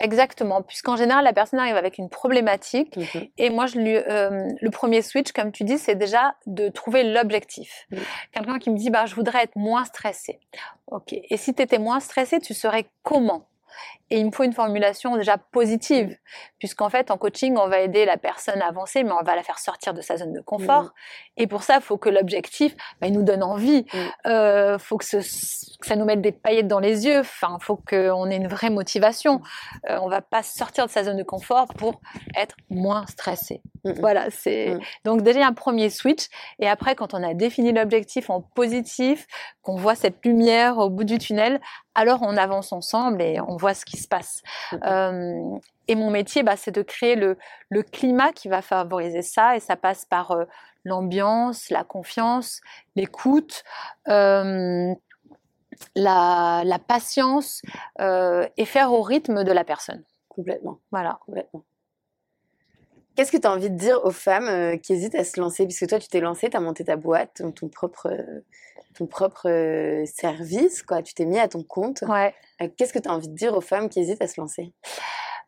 [0.00, 3.28] Exactement, puisqu'en général, la personne arrive avec une problématique Mhm.
[3.38, 7.04] Et moi, je lui, euh, le premier switch, comme tu dis, c'est déjà de trouver
[7.04, 7.86] l'objectif.
[7.92, 7.98] Oui.
[8.32, 10.40] Quelqu'un qui me dit, bah, je voudrais être moins stressé.
[10.88, 11.12] Ok.
[11.12, 13.46] Et si tu étais moins stressé, tu serais comment?
[14.10, 16.16] Et il me faut une formulation déjà positive,
[16.58, 19.42] puisqu'en fait, en coaching, on va aider la personne à avancer, mais on va la
[19.42, 20.92] faire sortir de sa zone de confort.
[21.36, 23.86] Et pour ça, il faut que l'objectif, bah, il nous donne envie.
[23.94, 27.20] Il euh, faut que, ça nous mette des paillettes dans les yeux.
[27.20, 29.40] Enfin, faut qu'on ait une vraie motivation.
[29.88, 32.00] Euh, on va pas sortir de sa zone de confort pour
[32.36, 33.62] être moins stressé.
[34.00, 36.28] Voilà, c'est donc déjà un premier switch.
[36.58, 39.26] Et après, quand on a défini l'objectif en positif,
[39.62, 41.60] qu'on voit cette lumière au bout du tunnel,
[41.94, 44.42] alors on avance ensemble et on voit ce qui se passe.
[44.84, 47.36] Euh, et mon métier, bah, c'est de créer le,
[47.92, 50.44] climat qui va favoriser ça, et ça passe par euh,
[50.84, 52.60] l'ambiance, la confiance,
[52.96, 53.64] l'écoute.
[54.08, 54.92] Euh,
[55.96, 57.60] la, la, patience
[57.98, 60.04] et faire au rythme de la personne.
[60.28, 60.78] Complètement.
[60.92, 61.18] Voilà.
[61.26, 61.64] Complètement.
[63.16, 65.64] Qu'est-ce que tu as envie de dire aux femmes qui hésitent à se lancer?
[65.66, 68.08] Puisque toi, tu t'es lancé, tu as monté ta boîte, ton propre
[68.94, 71.02] ton propre euh, service, quoi.
[71.02, 72.02] Tu t'es mis à ton compte.
[72.02, 72.34] Ouais.
[72.62, 74.72] Euh, qu'est-ce que tu as envie de dire aux femmes qui hésitent à se lancer?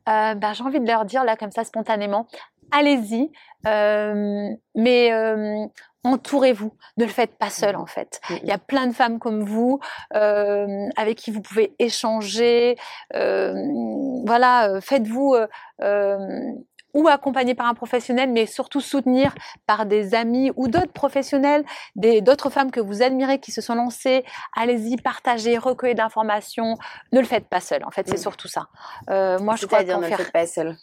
[0.09, 2.27] Euh, bah, J'ai envie de leur dire, là, comme ça, spontanément,
[2.71, 3.31] allez-y,
[4.75, 5.71] mais
[6.05, 6.73] entourez-vous.
[6.99, 7.81] Ne le faites pas seul, mmh.
[7.81, 8.21] en fait.
[8.31, 8.35] Mmh.
[8.43, 12.77] Il y a plein de femmes comme vous, avec qui vous pouvez échanger.
[13.13, 15.37] voilà, faites-vous
[16.97, 19.35] ou accompagné par un professionnel, mais surtout soutenir
[19.67, 24.25] par des amis ou d'autres professionnels, d'autres femmes que vous admirez qui se sont lancées.
[24.57, 26.79] Allez-y, partagez, recueillez d'informations.
[27.13, 27.85] Ne le faites pas seul.
[27.85, 28.69] En fait, c'est surtout ça.
[29.11, 30.77] Euh, moi, je crois dire ne le faites pas seul.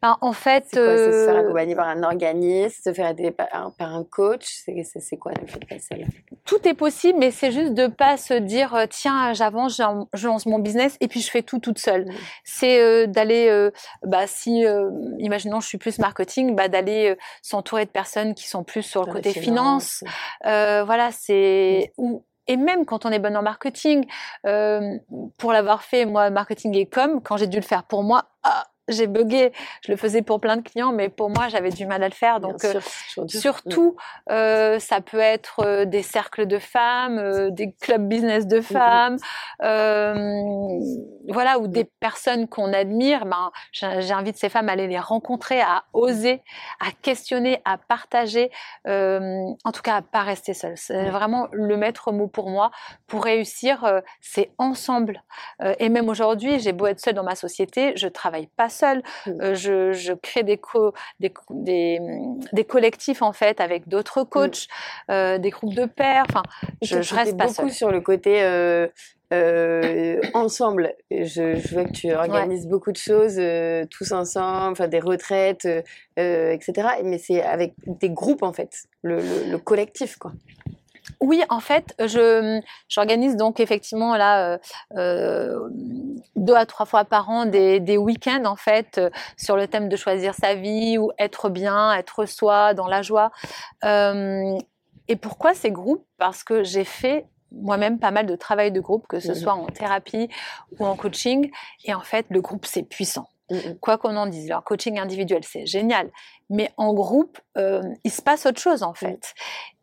[0.00, 3.48] Ben, en fait, c'est se faire euh, accompagner par un organisme, se faire aider par,
[3.52, 6.04] un coach, c'est quoi le fait de
[6.44, 9.80] Tout est possible, mais c'est juste de pas se dire euh, tiens j'avance,
[10.14, 12.06] je lance mon business et puis je fais tout toute seule.
[12.06, 12.14] Mmh.
[12.44, 13.68] C'est euh, d'aller,
[14.04, 14.64] bah si,
[15.18, 19.12] imaginons je suis plus marketing, bah d'aller s'entourer de personnes qui sont plus sur le
[19.12, 20.04] côté finance.
[20.44, 22.14] voilà, c'est mmh.
[22.46, 24.06] et même quand on est bonne en marketing,
[24.44, 28.26] pour l'avoir fait moi marketing et com, quand j'ai dû le faire pour moi.
[28.44, 29.52] Ah, j'ai bugué.
[29.82, 32.14] Je le faisais pour plein de clients, mais pour moi, j'avais du mal à le
[32.14, 32.40] faire.
[32.40, 32.80] Donc, euh,
[33.26, 33.96] surtout,
[34.30, 39.18] euh, ça peut être euh, des cercles de femmes, des clubs business de femmes,
[39.60, 43.26] voilà, ou des personnes qu'on admire.
[43.26, 46.42] Ben, j'invite ces femmes à aller les rencontrer, à oser,
[46.80, 48.50] à questionner, à partager.
[48.86, 50.76] en tout cas, à pas rester seule.
[50.76, 52.70] C'est vraiment le maître mot pour moi.
[53.06, 55.22] Pour réussir, c'est ensemble.
[55.78, 58.77] et même aujourd'hui, j'ai beau être seule dans ma société, je travaille pas seule.
[58.82, 59.30] Mmh.
[59.40, 60.60] Euh, je, crée des,
[62.52, 64.26] des, collectifs en fait avec d'autres mmh.
[64.26, 64.68] coachs,
[65.10, 66.24] euh, des groupes de pairs.
[66.28, 66.42] Enfin,
[66.82, 68.88] je, je reste pas beaucoup sur le côté euh,
[70.34, 70.94] ensemble.
[71.10, 73.40] Je, vois que tu organises beaucoup de choses
[73.90, 75.68] tous ensemble, enfin des retraites,
[76.16, 76.88] etc.
[77.04, 80.32] Mais c'est avec des groupes en fait, le, le collectif quoi.
[81.20, 84.58] Oui, en fait, je j'organise donc effectivement là euh,
[84.96, 85.68] euh,
[86.36, 89.88] deux à trois fois par an des, des week-ends en fait euh, sur le thème
[89.88, 93.32] de choisir sa vie ou être bien, être soi, dans la joie.
[93.84, 96.04] et pourquoi ces groupes?
[96.18, 99.54] Parce que j'ai fait moi-même pas mal de travail de groupe, que ce mmh soit
[99.54, 100.28] en thérapie
[100.78, 101.50] ou en coaching,
[101.84, 103.26] et en fait le groupe c'est puissant.
[103.50, 106.10] Mmh Quoi qu'on en dise, leur coaching individuel, c'est génial.
[106.50, 108.96] Mais en groupe, euh, il se passe autre chose en mmh.
[108.96, 109.34] fait.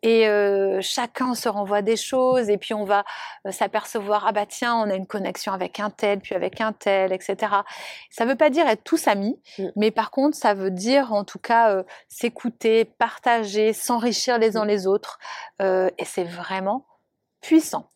[0.02, 3.04] Et euh, chacun se renvoie des choses et puis on va
[3.46, 6.72] euh, s'apercevoir, ah bah tiens, on a une connexion avec un tel, puis avec un
[6.72, 7.36] tel, etc.
[8.10, 9.64] Ça ne veut pas dire être tous amis, mmh.
[9.76, 14.86] mais par contre, ça veut dire en tout cas s'écouter, partager, s'enrichir les uns les
[14.86, 15.18] autres.
[15.60, 16.86] et c'est vraiment
[17.40, 17.90] puissant.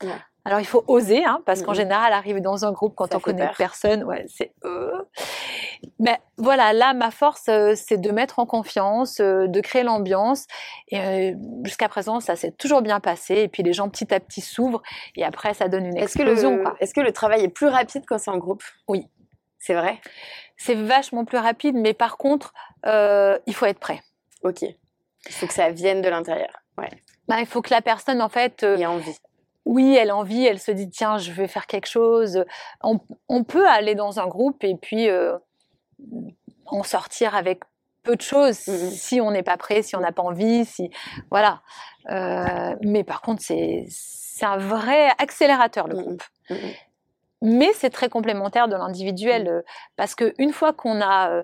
[0.44, 3.50] Alors il faut oser, hein, parce qu'en général, arriver dans un groupe quand on connaît
[3.59, 4.53] personne, ouais, c'est.
[4.64, 4.90] Euh...
[5.98, 10.46] Mais voilà, là, ma force, euh, c'est de mettre en confiance, euh, de créer l'ambiance.
[10.88, 13.37] Et euh, jusqu'à présent, ça s'est toujours bien passé.
[13.37, 14.83] Et puis les gens petit à petit s'ouvrent,
[15.16, 16.64] et après, ça donne une explosion.
[16.81, 18.62] Est-ce que, le travail est plus rapide quand c'est en groupe?
[18.88, 19.07] Oui.
[19.59, 20.00] C'est vrai?
[20.57, 24.00] C'est vachement plus rapide, mais par contre, il faut être prêt.
[24.42, 24.62] Ok.
[24.62, 26.50] Il faut que ça vienne de l'intérieur.
[26.79, 26.88] Ouais.
[27.29, 29.14] Bah, il faut que la personne, en fait, ait envie
[29.66, 32.44] oui, elle a envie, elle se dit tiens, je vais faire quelque chose.
[32.83, 35.37] On, peut aller dans un groupe et puis euh,
[36.66, 37.62] en sortir avec
[38.03, 40.90] peu de choses mmh si on n'est pas prêt, si on n'a pas envie, si
[41.31, 41.61] voilà.
[42.11, 43.87] Euh, mais par contre, c'est
[44.42, 46.23] un vrai accélérateur le mmh groupe.
[46.51, 46.57] Mmh
[47.42, 49.62] mais c'est très complémentaire de l'individuel euh,
[49.96, 51.42] parce que une fois qu'on a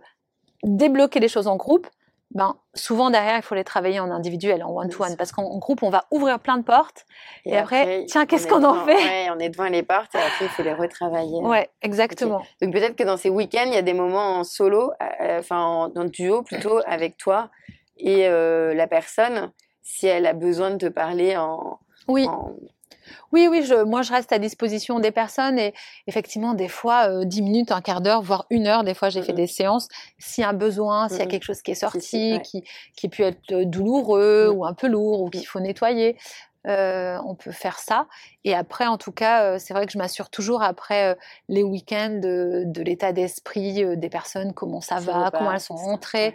[0.62, 1.87] débloqué les choses en groupe,
[2.32, 5.90] ben, souvent derrière, il faut les travailler en individuel, en one-to-one, parce qu'en groupe, on
[5.90, 7.06] va ouvrir plein de portes,
[7.44, 8.94] et, après, tiens, qu'est-ce qu'on en fait?
[8.96, 11.40] ouais, On est devant les portes, et après, il faut les retravailler.
[11.40, 12.42] Ouais, exactement.
[12.60, 15.60] Donc peut-être que dans ces week-ends, il y a des moments en solo, euh, enfin
[15.60, 17.50] en, en, duo plutôt, avec toi
[17.98, 21.78] et euh, la personne, si elle a besoin de te parler en...
[22.08, 22.26] Oui.
[23.32, 25.74] Oui, oui, je, moi je reste à disposition des personnes et
[26.06, 29.22] effectivement, des fois, euh, 10 minutes, un quart d'heure, voire une heure, des fois j'ai
[29.22, 29.36] fait Mhm.
[29.36, 29.88] des séances.
[30.18, 31.30] S'il y a un besoin, s'il y a Mhm.
[31.30, 32.42] quelque chose qui est sorti, si, ouais.
[32.42, 32.64] qui,
[32.96, 36.16] qui peut être euh, douloureux ou un peu lourd ou qu'il faut nettoyer,
[36.66, 38.08] euh, on peut faire ça.
[38.44, 41.14] Et après, en tout cas, euh, c'est vrai que je m'assure toujours après euh,
[41.48, 45.60] les week-ends de, de l'état d'esprit des personnes, comment ça Ça va, va comment elles
[45.60, 46.34] sont rentrées.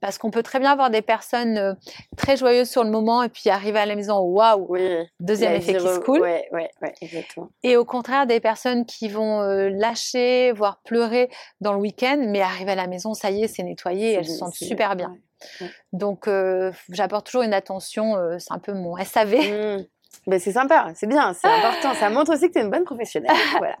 [0.00, 1.74] Parce qu'on peut très bien avoir des personnes euh,
[2.16, 4.80] très joyeuses sur le moment et puis arriver à la maison, waouh, Oui.
[5.18, 6.20] deuxième effet qui se coule.
[6.20, 7.48] Ouais, ouais, ouais, exactement.
[7.64, 11.28] Et au contraire, des personnes qui vont euh, lâcher, voire pleurer
[11.60, 14.36] dans le week-end, mais arriver à la maison, ça y est, c'est nettoyé, elles se
[14.36, 15.16] sentent super bien.
[15.60, 15.68] ouais.
[15.92, 19.34] Donc, euh, j'apporte toujours une attention, euh, c'est un peu mon SAV.
[19.36, 19.84] Mmh.
[20.28, 21.94] Ben, c'est sympa, c'est bien, c'est important.
[21.94, 23.34] Ça montre aussi que tu es une bonne professionnelle.
[23.58, 23.76] voilà.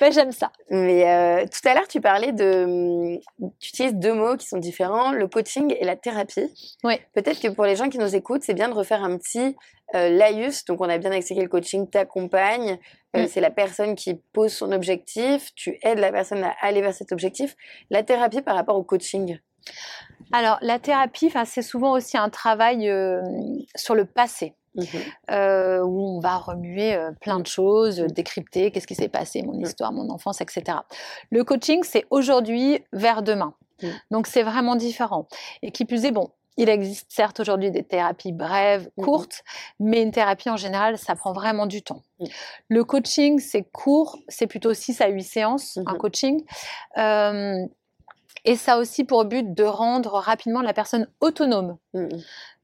[0.00, 0.52] Ben, J'aime ça.
[0.70, 3.18] Mais euh, tout à l'heure, tu parlais de.
[3.60, 6.52] Tu utilises deux mots qui sont différents, le coaching et la thérapie.
[6.84, 7.00] Oui.
[7.14, 9.56] Peut-être que pour les gens qui nous écoutent, c'est bien de refaire un petit
[9.94, 10.64] euh, laïus.
[10.66, 12.78] Donc, on a bien expliqué le coaching t'accompagne.
[13.16, 13.28] Euh, Mm.
[13.28, 15.54] C'est la personne qui pose son objectif.
[15.54, 17.56] Tu aides la personne à aller vers cet objectif.
[17.90, 19.38] La thérapie par rapport au coaching.
[20.32, 23.20] Alors, la thérapie, c'est souvent aussi un travail euh,
[23.76, 24.54] sur le passé.
[24.74, 24.86] Mhm.
[25.30, 28.04] euh, où on va remuer euh, plein de choses, Mm.
[28.04, 30.78] euh, décrypter qu'est-ce qui s'est passé, mon histoire, mon enfance, etc.
[31.30, 33.54] Le coaching, c'est aujourd'hui vers demain.
[34.12, 35.26] Donc c'est vraiment différent.
[35.62, 39.42] Et qui plus est, bon, il existe certes aujourd'hui des thérapies brèves, courtes,
[39.80, 42.02] mais une thérapie en général, ça prend vraiment du temps.
[42.68, 46.44] Le coaching, c'est court, c'est plutôt 6 à 8 séances, un coaching.
[46.98, 47.66] Euh,
[48.44, 51.76] et ça a aussi pour but de rendre rapidement la personne autonome.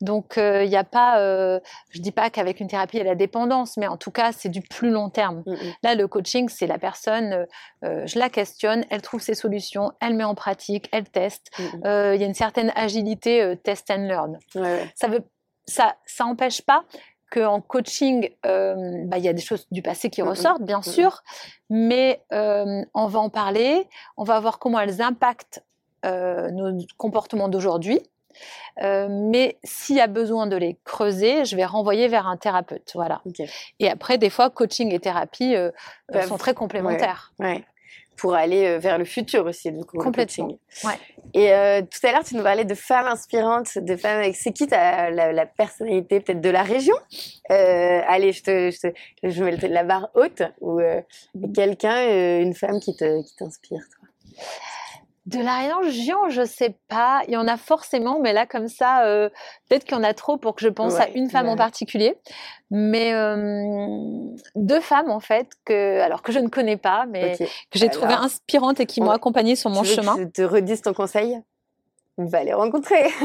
[0.00, 1.58] Donc, il n'y a pas, euh,
[1.90, 4.30] je dis pas qu'avec une thérapie, il y a la dépendance, mais en tout cas,
[4.32, 5.42] c'est du plus long terme.
[5.46, 5.56] Mhm.
[5.82, 7.44] Là, le coaching, c'est la personne, euh,
[7.84, 11.50] euh, je la questionne, elle trouve ses solutions, elle met en pratique, elle teste.
[11.84, 14.38] Euh, Il y a une certaine agilité, euh, test and learn.
[14.54, 14.92] Ouais, ouais.
[14.94, 15.24] Ça veut,
[15.66, 16.84] ça, ça empêche pas
[17.30, 20.28] qu'en coaching, euh, bah, il y a des choses du passé qui Mhm.
[20.28, 21.22] ressortent, bien sûr,
[21.68, 25.62] mais euh, on va en parler, on va voir comment elles impactent
[26.06, 28.00] euh, nos comportements d'aujourd'hui.
[28.82, 32.92] Euh, mais s'il y a besoin de les creuser, je vais renvoyer vers un thérapeute.
[32.94, 33.22] Voilà.
[33.80, 35.72] Et après, des fois, coaching et thérapie euh, euh,
[36.12, 37.32] Peuvent- sont très complémentaires.
[37.38, 37.64] Ouais.
[38.16, 39.96] Pour aller vers le futur aussi, du coup.
[39.98, 40.58] Complètement.
[40.82, 40.98] Ouais.
[41.34, 44.34] Et euh, tout à l'heure, tu nous parlais de femmes inspirantes, de femmes avec.
[44.34, 46.96] C'est qui ta, la, la personnalité peut-être de la région?
[47.48, 51.00] Allez, je te, je te, je mets la barre haute ou euh,
[51.54, 53.82] quelqu'un, une femme qui te, qui t'inspire.
[53.88, 54.08] toi?
[55.28, 57.22] De la région, je sais pas.
[57.28, 59.28] Il y en a forcément, mais là, comme ça, euh,
[59.68, 61.52] peut-être qu'il y en a trop pour que je pense à une femme ouais.
[61.52, 62.16] en particulier.
[62.70, 63.66] Mais euh,
[64.54, 68.12] deux femmes, en fait, que, alors que je ne connais pas, mais que j'ai trouvées
[68.14, 70.14] Alors, inspirantes et qui m'ont on- accompagnée sur mon tu veux chemin.
[70.16, 71.38] Que je te redise ton conseil?
[72.16, 73.04] Va les rencontrer.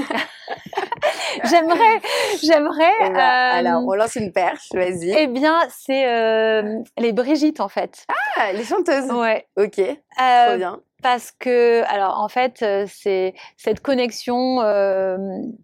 [1.46, 2.02] J'aimerais,
[2.44, 2.92] j'aimerais.
[3.00, 5.12] Ben, euh, Alors, on lance une perche, vas-y.
[5.18, 8.06] eh bien, c'est euh, les Brigitte, en fait.
[8.38, 9.10] Ah, les chanteuses.
[9.12, 9.48] Ouais.
[9.58, 10.80] Ok, Euh, trop bien.
[11.04, 15.18] Parce que, alors en fait, euh, c'est cette connexion, euh,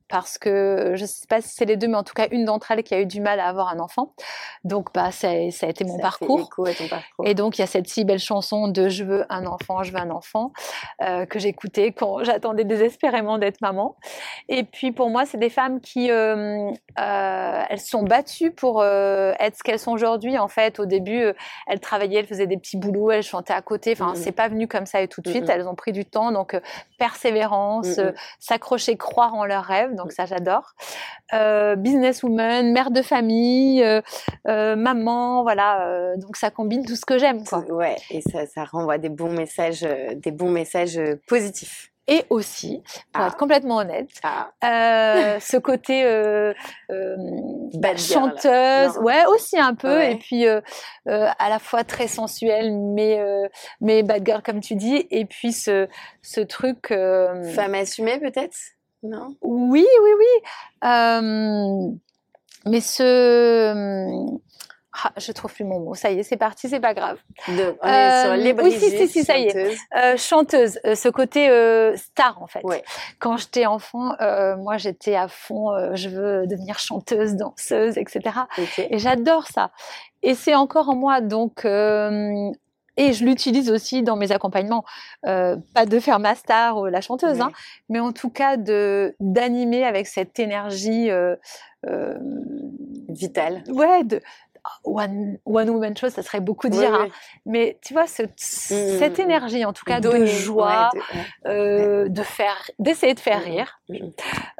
[0.09, 2.71] parce que je sais pas si c'est les deux, mais en tout cas une d'entre
[2.71, 4.13] elles qui a eu du mal à avoir un enfant.
[4.65, 6.41] Donc, bah, ça, a- ça a été mon Ça fait parcours.
[6.41, 7.25] écho à ton parcours.
[7.25, 9.91] Et donc, il y a cette si belle chanson de Je veux un enfant, je
[9.93, 10.51] veux un enfant,
[11.01, 13.95] euh, que j'écoutais quand j'attendais désespérément d'être maman.
[14.49, 19.63] Et puis, pour moi, c'est des femmes qui, euh, elles sont battues pour être ce
[19.63, 20.37] qu'elles sont aujourd'hui.
[20.37, 21.23] En fait, au début,
[21.67, 23.93] elles travaillaient, elles faisaient des petits boulots, elles chantaient à côté.
[23.93, 24.15] Enfin, Mhm.
[24.15, 25.43] c'est pas venu comme ça et tout de suite.
[25.43, 25.49] Mhm.
[25.49, 26.31] Elles ont pris du temps.
[26.31, 26.59] Donc, euh,
[26.97, 29.95] persévérance, euh, s'accrocher, croire en leurs rêves.
[29.95, 30.73] Donc, ça, j'adore.
[31.33, 34.01] Euh, businesswoman, mère de famille, euh,
[34.75, 36.15] maman, voilà.
[36.17, 37.43] donc, ça combine tout ce que j'aime.
[37.69, 41.91] Ouais, et ça, ça renvoie des bons messages, des bons messages positifs.
[42.11, 42.81] Et aussi,
[43.13, 43.27] pour Ah.
[43.27, 46.53] être complètement honnête, Ah, euh, ce côté euh,
[46.91, 47.15] euh,
[47.75, 50.13] bah, chanteuse, ouais, aussi un peu, Ouais.
[50.13, 53.19] et puis à la fois très sensuelle, mais
[53.79, 55.87] mais bad girl comme tu dis, et puis ce
[56.21, 56.87] ce truc.
[56.89, 58.57] femme assumée peut-être?
[59.03, 59.35] Non?
[59.41, 60.41] Oui, oui, oui.
[62.65, 64.29] mais ce
[65.03, 65.93] ah, je trouve plus mon mot.
[65.95, 67.17] Ça y est, c'est parti, c'est pas grave.
[67.47, 69.49] De- On est Euh, sur les oui, si, si, si, ça y est.
[69.51, 69.77] chanteuses.
[69.97, 71.47] Euh, chanteuse, euh, ce côté
[71.97, 72.61] star en fait.
[72.63, 72.83] Ouais.
[73.19, 74.15] Quand j'étais enfant,
[74.57, 78.21] moi j'étais à fond, je veux devenir chanteuse, danseuse, etc.
[78.77, 79.71] Et j'adore ça.
[80.23, 81.65] Et c'est encore en moi, donc.
[81.65, 84.83] et je l'utilise aussi dans mes accompagnements,
[85.25, 87.51] Euh, pas de faire ma star ou la chanteuse, hein,
[87.87, 91.35] mais en tout cas de d'animer avec cette énergie, euh,
[91.87, 92.17] euh,
[93.09, 93.63] Vitale.
[93.69, 94.21] ouais, de
[94.83, 97.07] one, one woman show, ça serait beaucoup dire, hein.
[97.45, 99.25] mais tu vois ce, Mm, cette mm, mm.
[99.25, 101.25] énergie en tout cas de joie, ouais, de- ouais.
[101.47, 103.79] euh, de faire, d'essayer de faire rire,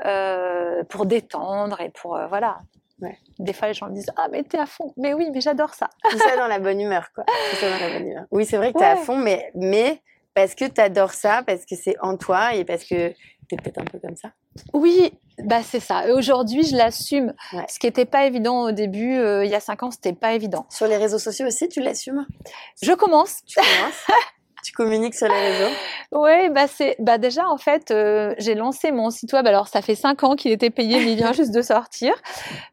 [0.06, 2.60] euh, pour détendre et pour euh, voilà.
[3.40, 4.94] Des fois, les gens me disent Ah, mais t'es à fond.
[4.98, 5.90] Mais oui, mais j'adore ça.
[6.10, 7.24] Tout ça dans la bonne humeur, quoi.
[7.24, 8.26] Tout ça dans la bonne humeur.
[8.32, 10.02] Oui, c'est vrai que t'es à fond, mais, mais
[10.34, 13.14] parce que t'adores ça, parce que c'est en toi et parce que
[13.48, 14.32] t'es peut-être un peu comme ça.
[14.74, 16.08] Oui, bah c'est ça.
[16.08, 17.34] Et aujourd'hui, je l'assume.
[17.54, 17.66] Ouais.
[17.70, 20.34] Ce qui n'était pas évident au début, euh, il y a cinq ans, c'était pas
[20.34, 20.66] évident.
[20.70, 22.26] Sur les réseaux sociaux aussi, tu l'assumes?
[22.82, 23.40] Je commence.
[23.46, 24.06] Tu commences?
[24.62, 25.74] Tu communiques sur les réseaux?
[26.12, 29.48] Oui, bah c'est bah déjà en fait, euh, j'ai lancé mon site web.
[29.48, 32.14] Alors ça fait cinq ans qu'il était payé, mais il vient juste de sortir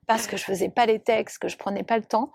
[0.09, 2.33] parce que je faisais pas les textes, que je prenais pas le temps.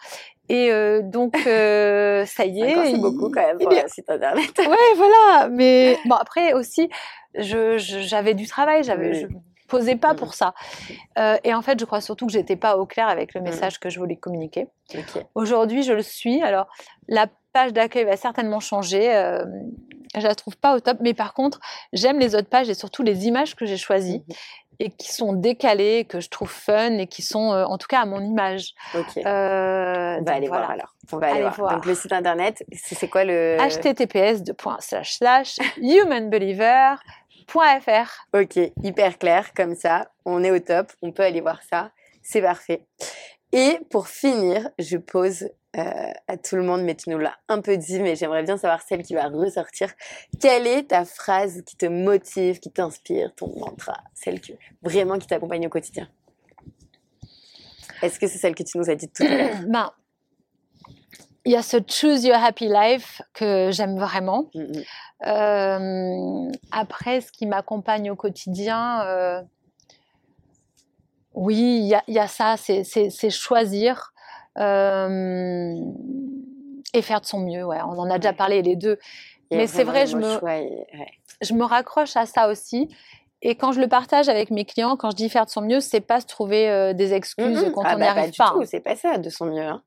[0.48, 2.76] Et euh, donc euh, ça y est.
[2.76, 4.58] C'est il- beaucoup quand même pour est- un site internet.
[4.58, 5.50] Ouais, voilà.
[5.50, 6.88] Mais bon, après aussi,
[7.36, 9.36] je, je- j'avais du travail, j'avais, Oui.
[9.72, 10.54] Posais pas pour ça.
[11.18, 13.80] Euh, et en fait, je crois surtout que j'étais pas au clair avec le message
[13.80, 14.68] que je voulais communiquer.
[15.36, 16.42] Aujourd'hui, je le suis.
[16.44, 16.68] Alors,
[17.08, 19.14] la page d'accueil va certainement changer.
[19.16, 19.44] Euh,
[20.16, 21.60] je la trouve pas au top, mais par contre,
[21.94, 24.36] j'aime les autres pages et surtout les images que j'ai choisies Mhm.
[24.80, 28.02] et qui sont décalées, que je trouve fun et qui sont, euh, en tout cas,
[28.02, 28.74] à mon image.
[28.96, 29.18] Ok.
[29.18, 30.62] Euh, On donc va aller voilà.
[30.64, 30.96] voir alors.
[31.14, 31.56] On va aller, Allez voir.
[31.56, 31.74] voir.
[31.76, 34.44] Donc le site internet, c'est quoi le https
[37.54, 40.12] humanbeliever.fr Ok, hyper clair comme ça.
[40.26, 40.92] On est au top.
[41.02, 41.92] On peut aller voir ça.
[42.22, 42.86] C'est parfait.
[43.52, 47.62] Et pour finir, je pose euh, à tout le monde, mais tu nous l'as un
[47.62, 49.94] peu dit, mais j'aimerais bien savoir celle qui va ressortir.
[50.40, 55.28] Quelle est ta phrase qui te motive, qui t'inspire, ton mantra, celle que vraiment qui
[55.28, 56.10] t'accompagne au quotidien?
[58.02, 59.58] Est-ce que c'est celle que tu nous as dit tout à l'heure?
[59.68, 59.92] Ben,
[61.46, 64.46] il y a ce Choose Your Happy Life que j'aime vraiment.
[64.56, 64.84] Mhm.
[65.28, 69.42] Euh, après, ce qui m'accompagne au quotidien, euh,
[71.34, 74.14] oui, il y a, il y a ça, c'est choisir
[74.58, 75.76] euh,
[76.94, 77.64] et faire de son mieux.
[77.66, 78.98] Ouais, on en a déjà parlé les deux.
[79.50, 81.12] Il Mais c'est vrai, je me- choix et- ouais.
[81.42, 82.90] Je me raccroche à ça aussi.
[83.42, 85.80] Et quand je le partage avec mes clients, quand je dis faire de son mieux,
[85.80, 87.72] c'est pas se trouver euh, des excuses Mhm.
[87.72, 88.52] quand Ah on n'y bah, pas arrive du pas.
[88.52, 88.66] tout, hein.
[88.70, 89.64] c'est pas ça, de son mieux.
[89.66, 89.82] Hein.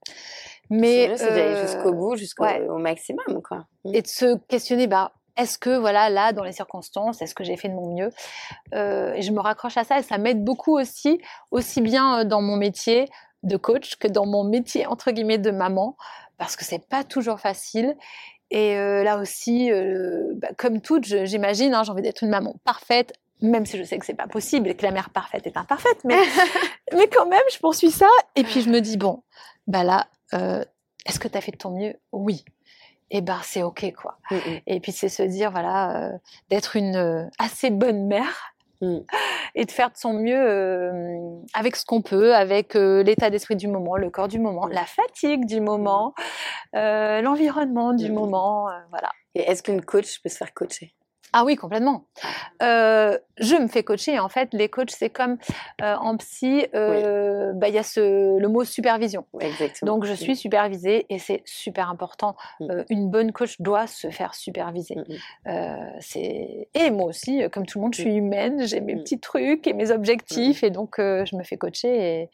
[0.71, 2.67] Mais c'est d'aller euh, jusqu'au bout, jusqu'au ouais.
[2.79, 3.67] maximum, quoi.
[3.85, 3.95] Mhm.
[3.95, 7.57] et de se questionner, bah, est-ce que voilà, là, dans les circonstances, est-ce que j'ai
[7.57, 8.11] fait de mon mieux?
[8.75, 12.25] Euh, Et je me raccroche à ça et ça m'aide beaucoup aussi, aussi bien euh,
[12.25, 13.09] dans mon métier
[13.43, 15.97] de coach que dans mon métier entre guillemets de maman,
[16.39, 17.97] parce que c'est pas toujours facile.
[18.51, 22.31] Et euh, là aussi, euh, bah, comme toutes, je- j'imagine, hein, j'ai envie d'être une
[22.31, 25.47] maman parfaite, même si je sais que c'est pas possible et que la mère parfaite
[25.47, 26.17] est imparfaite, mais,
[26.93, 28.07] mais quand même, je poursuis ça.
[28.37, 29.23] Et puis je me dis bon,
[29.67, 30.65] bah là, euh,
[31.07, 31.95] est-ce que tu as fait de ton mieux?
[32.13, 32.45] Oui.
[33.11, 34.19] Et ben c'est ok quoi.
[34.31, 34.61] Mhm.
[34.67, 36.19] Et puis c'est se dire voilà euh,
[36.51, 38.99] d'être une euh, assez bonne mère Mm.
[39.55, 41.17] et de faire de son mieux euh,
[41.55, 44.73] avec ce qu'on peut, avec l'état d'esprit du moment, le corps du moment, Mm.
[44.73, 46.13] la fatigue du moment,
[46.73, 48.15] l'environnement du Mm.
[48.15, 49.11] moment, voilà.
[49.37, 50.93] Et est-ce qu'une coach peut se faire coacher?
[51.37, 52.05] Ah oui, complètement.
[52.63, 54.21] Euh, je me fais coacher.
[54.21, 55.37] En fait, les coachs, c'est comme
[55.83, 59.27] euh, en psy, euh, bah, il y a ce, le mot supervision.
[59.41, 59.93] Exactement.
[59.95, 62.37] Donc, je suis supervisée et c'est super important.
[62.61, 62.71] Mm.
[62.71, 64.97] Euh, une bonne coach doit se faire superviser.
[65.49, 69.01] Euh, c'est et moi aussi, comme tout le monde, je suis humaine, j'ai mes Mm.
[69.01, 72.31] petits trucs et mes objectifs et donc je me fais coacher et,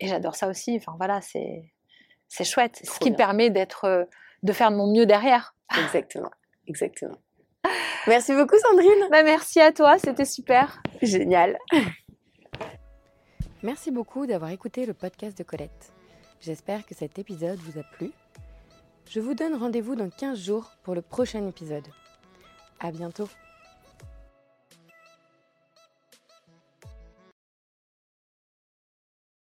[0.00, 0.76] et j'adore ça aussi.
[0.76, 2.82] Enfin voilà, c'est chouette.
[2.84, 4.06] Ce qui me permet d'être,
[4.42, 5.54] de faire de mon mieux derrière.
[5.82, 6.30] Exactement.
[6.66, 7.16] Exactement.
[8.06, 9.08] Merci beaucoup, Sandrine.
[9.10, 10.80] Bah, merci à toi, c'était super.
[11.02, 11.58] Génial.
[13.62, 15.92] Merci beaucoup d'avoir écouté le podcast de Colette.
[16.40, 18.12] J'espère que cet épisode vous a plu.
[19.10, 21.86] Je vous donne rendez-vous dans 15 jours pour le prochain épisode.
[22.78, 23.28] À bientôt.